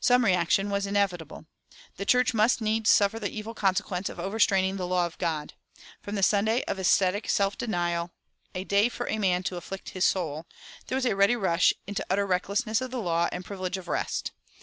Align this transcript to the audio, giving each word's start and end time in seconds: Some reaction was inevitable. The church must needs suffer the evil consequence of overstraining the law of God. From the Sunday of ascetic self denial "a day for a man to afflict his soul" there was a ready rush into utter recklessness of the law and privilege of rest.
Some 0.00 0.24
reaction 0.24 0.70
was 0.70 0.86
inevitable. 0.86 1.44
The 1.98 2.06
church 2.06 2.32
must 2.32 2.62
needs 2.62 2.88
suffer 2.88 3.18
the 3.20 3.28
evil 3.28 3.52
consequence 3.52 4.08
of 4.08 4.16
overstraining 4.18 4.78
the 4.78 4.86
law 4.86 5.04
of 5.04 5.18
God. 5.18 5.52
From 6.00 6.14
the 6.14 6.22
Sunday 6.22 6.62
of 6.64 6.78
ascetic 6.78 7.28
self 7.28 7.58
denial 7.58 8.10
"a 8.54 8.64
day 8.64 8.88
for 8.88 9.06
a 9.06 9.18
man 9.18 9.42
to 9.42 9.56
afflict 9.58 9.90
his 9.90 10.06
soul" 10.06 10.46
there 10.86 10.96
was 10.96 11.04
a 11.04 11.14
ready 11.14 11.36
rush 11.36 11.74
into 11.86 12.06
utter 12.08 12.26
recklessness 12.26 12.80
of 12.80 12.90
the 12.90 13.02
law 13.02 13.28
and 13.32 13.44
privilege 13.44 13.76
of 13.76 13.86
rest. 13.86 14.32